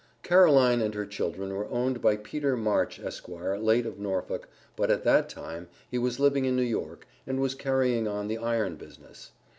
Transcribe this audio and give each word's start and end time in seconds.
Caroline 0.23 0.81
and 0.81 0.95
her 0.95 1.05
children 1.05 1.53
were 1.55 1.69
owned 1.69 2.01
by 2.01 2.15
Peter 2.15 2.57
March, 2.57 2.99
Esq., 2.99 3.29
late 3.29 3.85
of 3.85 3.99
Norfolk, 3.99 4.49
but 4.75 4.89
at 4.89 5.03
that 5.03 5.29
time, 5.29 5.67
he 5.91 5.99
was 5.99 6.19
living 6.19 6.45
in 6.45 6.55
New 6.55 6.63
York, 6.63 7.05
and 7.27 7.39
was 7.39 7.53
carrying 7.53 8.07
on 8.07 8.27
the 8.27 8.39
iron 8.39 8.77
business. 8.77 9.29